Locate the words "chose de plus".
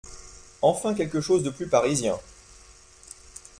1.21-1.67